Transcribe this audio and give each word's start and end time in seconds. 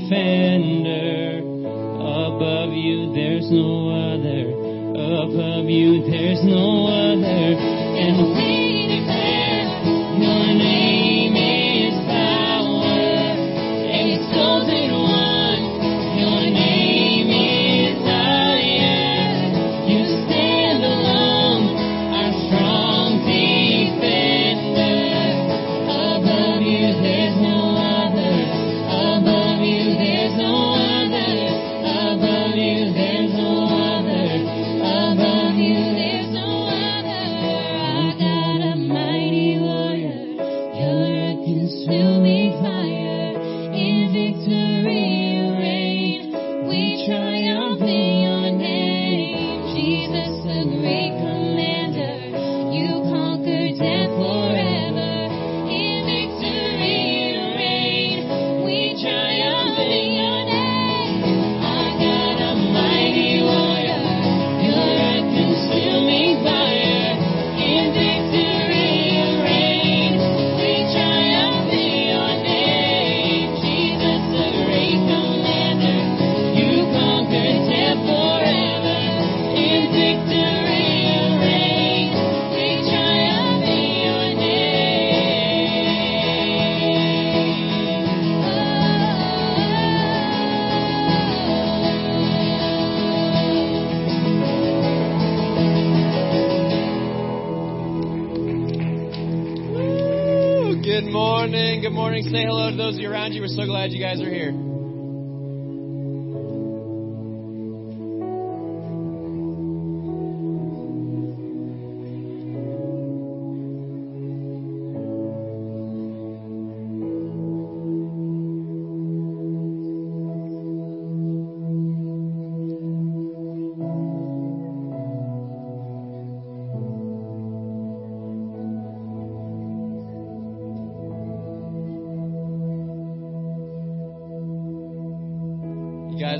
defender. 0.00 1.40
Above 1.40 2.72
you 2.72 3.12
there's 3.12 3.50
no 3.50 3.90
other. 3.90 4.48
Above 4.96 5.68
you 5.68 6.02
there's 6.10 6.42
no 6.44 6.86
other. 6.86 7.09
Morning. 101.50 101.80
Good 101.80 101.92
morning. 101.92 102.22
Say 102.22 102.44
hello 102.44 102.70
to 102.70 102.76
those 102.76 102.94
of 102.94 103.00
you 103.00 103.10
around 103.10 103.32
you. 103.32 103.40
We're 103.40 103.48
so 103.48 103.66
glad 103.66 103.90
you 103.90 103.98
guys 103.98 104.20
are 104.20 104.30
here. 104.30 104.69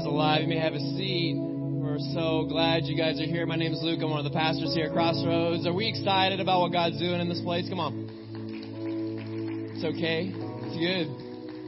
Guys 0.01 0.07
alive? 0.07 0.41
You 0.41 0.49
may 0.49 0.59
have 0.59 0.73
a 0.73 0.81
seat. 0.97 1.37
We're 1.37 1.99
so 2.15 2.47
glad 2.49 2.85
you 2.85 2.97
guys 2.97 3.21
are 3.21 3.27
here. 3.27 3.45
My 3.45 3.57
name 3.57 3.75
is 3.75 3.83
Luke. 3.83 4.01
I'm 4.03 4.09
one 4.09 4.25
of 4.25 4.25
the 4.25 4.33
pastors 4.33 4.73
here 4.75 4.87
at 4.87 4.93
Crossroads. 4.93 5.67
Are 5.67 5.75
we 5.75 5.89
excited 5.89 6.41
about 6.41 6.61
what 6.63 6.73
God's 6.73 6.99
doing 6.99 7.21
in 7.21 7.29
this 7.29 7.43
place? 7.43 7.69
Come 7.69 7.81
on. 7.81 8.09
It's 9.77 9.85
okay. 9.85 10.33
It's 10.33 10.79
good. 10.81 11.05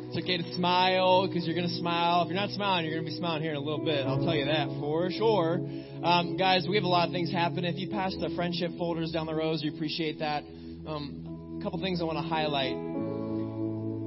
It's 0.08 0.16
okay 0.16 0.38
to 0.38 0.54
smile 0.56 1.28
because 1.28 1.44
you're 1.44 1.54
going 1.54 1.68
to 1.68 1.74
smile. 1.74 2.22
If 2.22 2.28
you're 2.28 2.40
not 2.40 2.48
smiling, 2.56 2.86
you're 2.86 2.94
going 2.94 3.04
to 3.04 3.10
be 3.10 3.18
smiling 3.18 3.42
here 3.42 3.52
in 3.52 3.58
a 3.58 3.60
little 3.60 3.84
bit. 3.84 4.06
I'll 4.06 4.24
tell 4.24 4.34
you 4.34 4.46
that 4.46 4.68
for 4.80 5.10
sure. 5.10 5.60
Um, 6.02 6.38
guys, 6.38 6.64
we 6.66 6.76
have 6.76 6.84
a 6.84 6.88
lot 6.88 7.08
of 7.08 7.12
things 7.12 7.30
happening. 7.30 7.66
If 7.66 7.76
you 7.76 7.90
pass 7.90 8.16
the 8.18 8.32
friendship 8.34 8.70
folders 8.78 9.10
down 9.10 9.26
the 9.26 9.34
rows, 9.34 9.60
we 9.62 9.68
appreciate 9.68 10.20
that. 10.20 10.42
Um, 10.86 11.58
a 11.60 11.62
couple 11.62 11.82
things 11.82 12.00
I 12.00 12.04
want 12.04 12.16
to 12.16 12.24
highlight 12.24 12.72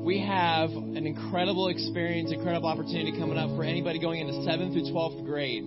we 0.06 0.22
have 0.22 0.70
an 0.70 1.08
incredible 1.08 1.70
experience, 1.70 2.32
incredible 2.32 2.70
opportunity 2.70 3.12
coming 3.18 3.40
up 3.40 3.50
for 3.58 3.64
anybody 3.64 3.98
going 3.98 4.22
into 4.22 4.38
7th 4.46 4.72
through 4.72 4.94
12th 4.94 5.26
grade. 5.26 5.66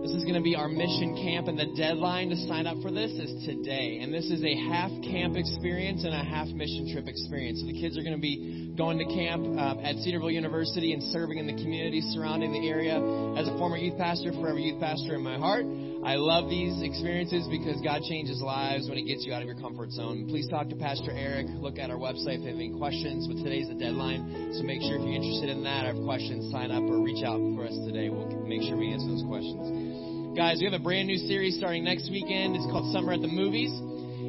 This 0.00 0.16
is 0.16 0.24
going 0.24 0.40
to 0.40 0.42
be 0.42 0.56
our 0.56 0.72
mission 0.72 1.12
camp, 1.20 1.48
and 1.52 1.58
the 1.58 1.68
deadline 1.76 2.30
to 2.30 2.36
sign 2.48 2.66
up 2.66 2.80
for 2.80 2.90
this 2.90 3.12
is 3.12 3.44
today. 3.44 4.00
And 4.00 4.08
this 4.08 4.24
is 4.32 4.40
a 4.40 4.56
half 4.72 4.88
camp 5.04 5.36
experience 5.36 6.04
and 6.04 6.14
a 6.14 6.24
half 6.24 6.48
mission 6.48 6.88
trip 6.96 7.12
experience. 7.12 7.60
So 7.60 7.66
the 7.66 7.76
kids 7.76 7.98
are 7.98 8.02
going 8.02 8.16
to 8.16 8.22
be 8.22 8.72
going 8.72 8.96
to 9.04 9.04
camp 9.04 9.44
um, 9.44 9.84
at 9.84 10.00
Cedarville 10.00 10.30
University 10.30 10.94
and 10.94 11.02
serving 11.12 11.36
in 11.36 11.46
the 11.46 11.60
community 11.60 12.00
surrounding 12.16 12.56
the 12.56 12.64
area. 12.72 12.96
As 13.36 13.52
a 13.52 13.58
former 13.60 13.76
youth 13.76 13.98
pastor, 13.98 14.32
forever 14.32 14.56
youth 14.56 14.80
pastor 14.80 15.12
in 15.12 15.20
my 15.20 15.36
heart, 15.36 15.66
I 16.04 16.14
love 16.14 16.48
these 16.48 16.78
experiences 16.80 17.48
because 17.50 17.82
God 17.82 18.02
changes 18.06 18.40
lives 18.40 18.88
when 18.88 18.96
He 18.96 19.04
gets 19.04 19.26
you 19.26 19.34
out 19.34 19.42
of 19.42 19.48
your 19.50 19.58
comfort 19.58 19.90
zone. 19.90 20.26
Please 20.28 20.46
talk 20.46 20.68
to 20.70 20.76
Pastor 20.76 21.10
Eric. 21.10 21.46
Look 21.58 21.78
at 21.78 21.90
our 21.90 21.98
website 21.98 22.38
if 22.38 22.46
you 22.46 22.54
have 22.54 22.62
any 22.62 22.70
questions. 22.70 23.26
But 23.26 23.42
today's 23.42 23.66
the 23.66 23.74
deadline, 23.74 24.54
so 24.54 24.62
make 24.62 24.80
sure 24.80 24.94
if 24.94 25.02
you're 25.02 25.18
interested 25.18 25.50
in 25.50 25.64
that 25.64 25.84
or 25.84 25.98
have 25.98 26.02
questions, 26.06 26.50
sign 26.54 26.70
up 26.70 26.86
or 26.86 27.02
reach 27.02 27.26
out 27.26 27.42
for 27.58 27.66
us 27.66 27.74
today. 27.82 28.08
We'll 28.08 28.30
make 28.46 28.62
sure 28.62 28.78
we 28.78 28.94
answer 28.94 29.10
those 29.10 29.26
questions. 29.26 30.38
Guys, 30.38 30.62
we 30.62 30.70
have 30.70 30.78
a 30.78 30.82
brand 30.82 31.10
new 31.10 31.18
series 31.18 31.58
starting 31.58 31.82
next 31.82 32.08
weekend. 32.14 32.54
It's 32.54 32.66
called 32.70 32.94
Summer 32.94 33.12
at 33.12 33.20
the 33.20 33.28
Movies. 33.28 33.74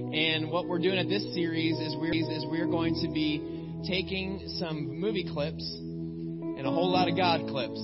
And 0.10 0.50
what 0.50 0.66
we're 0.66 0.82
doing 0.82 0.98
at 0.98 1.08
this 1.08 1.22
series 1.38 1.78
is 1.78 1.94
we're, 2.02 2.18
is 2.18 2.50
we're 2.50 2.66
going 2.66 2.98
to 3.06 3.08
be 3.14 3.86
taking 3.86 4.42
some 4.58 5.00
movie 5.00 5.24
clips 5.24 5.64
and 5.64 6.66
a 6.66 6.72
whole 6.72 6.90
lot 6.90 7.08
of 7.08 7.16
God 7.16 7.46
clips 7.48 7.78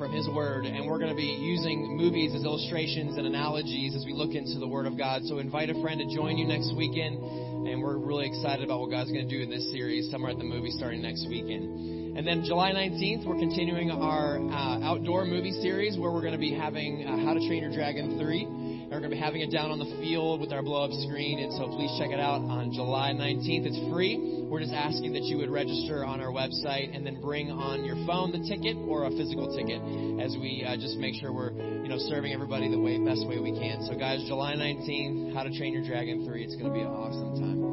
from 0.00 0.12
His 0.12 0.26
Word, 0.30 0.64
and 0.64 0.88
we're 0.88 0.96
going 0.96 1.10
to 1.10 1.14
be 1.14 1.28
using 1.28 1.94
movies 1.94 2.34
as 2.34 2.42
illustrations 2.42 3.18
and 3.18 3.26
analogies 3.26 3.94
as 3.94 4.02
we 4.06 4.14
look 4.14 4.32
into 4.32 4.58
the 4.58 4.66
Word 4.66 4.86
of 4.86 4.96
God. 4.96 5.20
So 5.24 5.40
invite 5.40 5.68
a 5.68 5.76
friend 5.82 6.00
to 6.00 6.08
join 6.16 6.38
you 6.38 6.48
next 6.48 6.72
weekend, 6.74 7.20
and 7.68 7.82
we're 7.82 7.98
really 7.98 8.26
excited 8.26 8.64
about 8.64 8.80
what 8.80 8.88
God's 8.88 9.12
going 9.12 9.28
to 9.28 9.36
do 9.36 9.42
in 9.42 9.50
this 9.50 9.70
series, 9.70 10.10
Summer 10.10 10.30
at 10.30 10.38
the 10.38 10.44
Movie, 10.44 10.70
starting 10.70 11.02
next 11.02 11.28
weekend. 11.28 12.16
And 12.16 12.26
then 12.26 12.44
July 12.48 12.72
19th, 12.72 13.26
we're 13.26 13.38
continuing 13.38 13.90
our 13.90 14.40
uh, 14.40 14.88
outdoor 14.88 15.26
movie 15.26 15.52
series 15.60 15.98
where 15.98 16.10
we're 16.10 16.24
going 16.24 16.32
to 16.32 16.40
be 16.40 16.54
having 16.54 17.04
uh, 17.04 17.20
How 17.22 17.34
to 17.34 17.40
Train 17.46 17.60
Your 17.60 17.72
Dragon 17.72 18.18
3. 18.18 18.69
And 18.90 18.98
we're 18.98 19.06
going 19.06 19.14
to 19.14 19.16
be 19.16 19.22
having 19.22 19.40
it 19.40 19.52
down 19.54 19.70
on 19.70 19.78
the 19.78 19.86
field 20.02 20.40
with 20.40 20.50
our 20.50 20.62
blow 20.62 20.82
up 20.82 20.90
screen. 21.06 21.38
And 21.38 21.54
so 21.54 21.70
please 21.70 21.94
check 21.94 22.10
it 22.10 22.18
out 22.18 22.42
on 22.42 22.72
July 22.74 23.14
19th. 23.14 23.70
It's 23.70 23.78
free. 23.86 24.42
We're 24.50 24.58
just 24.58 24.74
asking 24.74 25.12
that 25.12 25.22
you 25.22 25.38
would 25.38 25.48
register 25.48 26.04
on 26.04 26.20
our 26.20 26.34
website 26.34 26.90
and 26.90 27.06
then 27.06 27.22
bring 27.22 27.52
on 27.52 27.84
your 27.84 27.94
phone 28.02 28.34
the 28.34 28.42
ticket 28.50 28.74
or 28.90 29.06
a 29.06 29.10
physical 29.14 29.46
ticket 29.54 29.78
as 30.18 30.34
we 30.34 30.66
uh, 30.66 30.74
just 30.74 30.98
make 30.98 31.14
sure 31.14 31.32
we're 31.32 31.54
you 31.54 31.88
know 31.88 32.02
serving 32.10 32.32
everybody 32.32 32.68
the 32.68 32.80
way 32.80 32.98
best 32.98 33.22
way 33.30 33.38
we 33.38 33.54
can. 33.54 33.86
So 33.86 33.94
guys, 33.94 34.26
July 34.26 34.58
19th, 34.58 35.34
How 35.34 35.44
to 35.44 35.56
Train 35.56 35.72
Your 35.72 35.86
Dragon 35.86 36.26
3. 36.26 36.42
It's 36.42 36.56
going 36.56 36.66
to 36.66 36.74
be 36.74 36.82
an 36.82 36.90
awesome 36.90 37.38
time. 37.38 37.69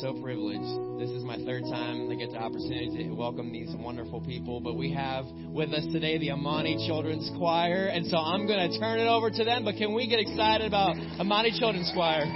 So 0.00 0.12
privileged. 0.12 1.00
This 1.00 1.08
is 1.08 1.24
my 1.24 1.38
third 1.38 1.62
time 1.62 2.10
I 2.10 2.14
get 2.16 2.30
the 2.30 2.36
opportunity 2.36 3.08
to 3.08 3.12
welcome 3.12 3.50
these 3.50 3.74
wonderful 3.78 4.20
people. 4.20 4.60
But 4.60 4.76
we 4.76 4.92
have 4.92 5.24
with 5.48 5.72
us 5.72 5.86
today 5.90 6.18
the 6.18 6.32
Amani 6.32 6.86
Children's 6.86 7.30
Choir. 7.38 7.86
And 7.86 8.04
so 8.06 8.18
I'm 8.18 8.46
going 8.46 8.70
to 8.70 8.78
turn 8.78 9.00
it 9.00 9.06
over 9.06 9.30
to 9.30 9.44
them. 9.44 9.64
But 9.64 9.76
can 9.76 9.94
we 9.94 10.06
get 10.06 10.20
excited 10.20 10.66
about 10.66 10.96
Amani 11.18 11.58
Children's 11.58 11.90
Choir? 11.94 12.26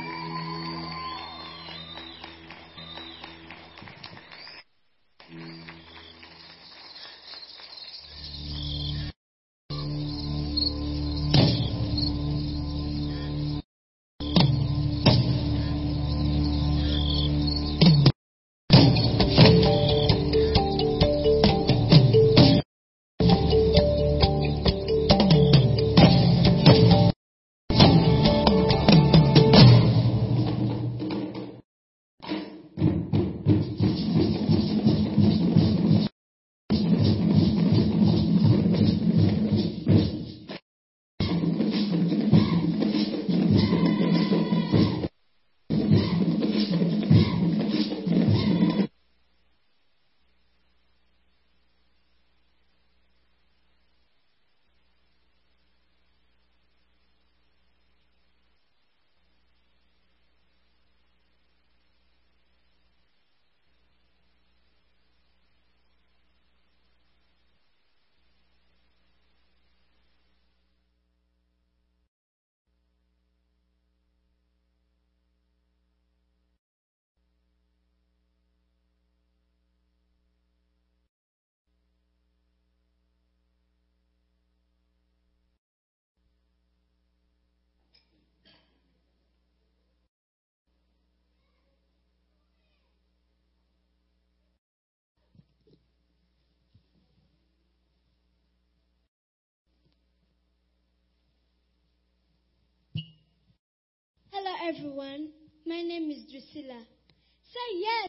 Everyone. 104.71 105.31
My 105.67 105.83
name 105.83 106.13
is 106.13 106.25
Drusilla. 106.31 106.79
Say 106.79 107.79
yes 107.79 108.09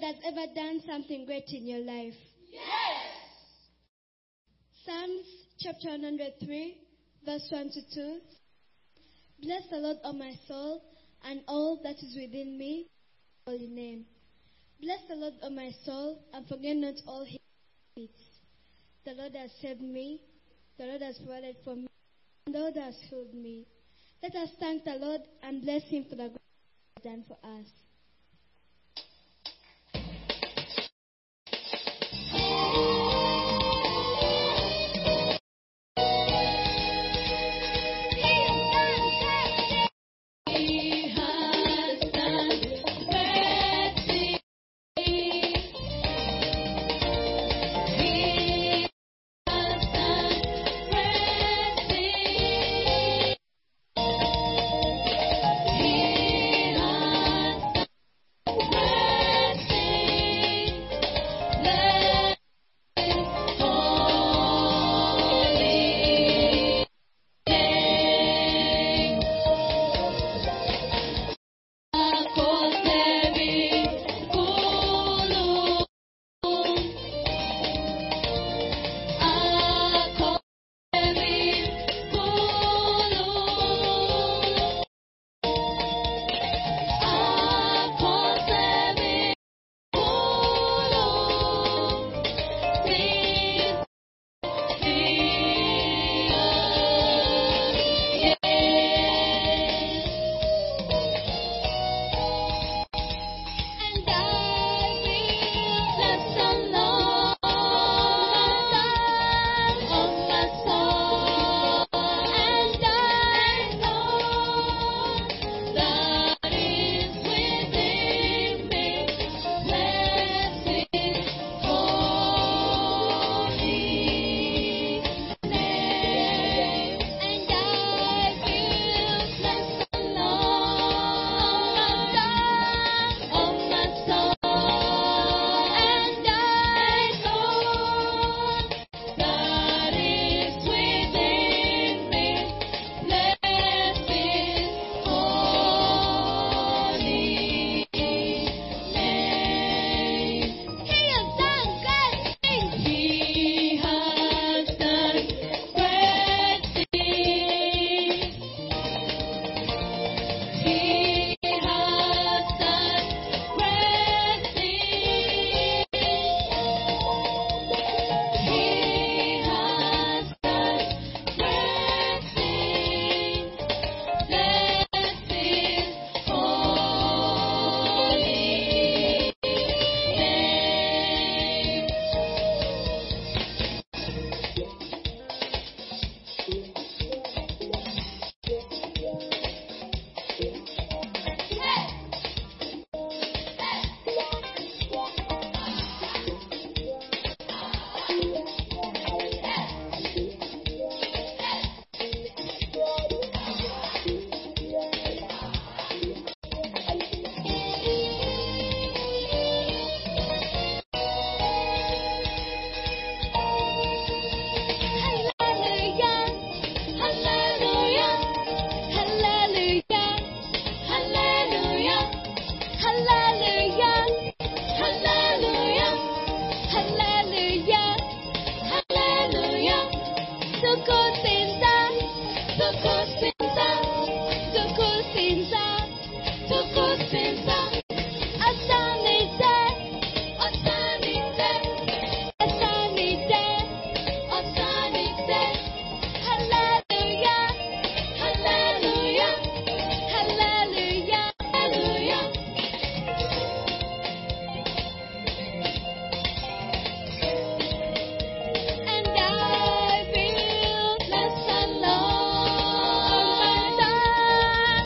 that's 0.00 0.18
ever 0.26 0.46
done 0.54 0.80
something 0.86 1.26
great 1.26 1.44
in 1.48 1.66
your 1.66 1.84
life. 1.84 2.14
Yes. 2.50 3.04
Psalms 4.86 5.26
chapter 5.58 5.90
103, 5.90 6.76
verse 7.26 7.46
1 7.50 7.70
to 7.72 7.80
2. 7.94 8.18
Bless 9.42 9.62
the 9.70 9.76
Lord, 9.76 9.98
O 10.04 10.14
my 10.14 10.32
soul, 10.48 10.82
and 11.22 11.42
all 11.46 11.78
that 11.84 11.96
is 11.96 12.16
within 12.18 12.56
me, 12.56 12.86
holy 13.46 13.68
name. 13.68 14.06
Bless 14.80 15.00
the 15.06 15.16
Lord, 15.16 15.34
O 15.42 15.50
my 15.50 15.70
soul, 15.84 16.24
and 16.32 16.46
forget 16.48 16.76
not 16.76 16.94
all 17.06 17.26
his 17.26 17.40
benefits. 17.94 18.22
The 19.04 19.12
Lord 19.12 19.36
has 19.36 19.50
saved 19.60 19.82
me. 19.82 20.22
The 20.78 20.84
Lord 20.86 21.02
has 21.02 21.18
provided 21.18 21.56
for 21.62 21.76
me. 21.76 21.88
The 22.46 22.58
Lord 22.58 22.76
has 22.76 22.94
healed 23.10 23.34
me. 23.34 23.66
Let 24.22 24.34
us 24.36 24.50
thank 24.60 24.84
the 24.84 24.96
Lord 24.96 25.22
and 25.42 25.62
bless 25.62 25.82
him 25.84 26.04
for 26.04 26.14
the 26.14 26.28
good 26.28 26.40
he 27.02 27.08
has 27.08 27.16
done 27.16 27.24
for 27.26 27.38
us. 27.42 27.89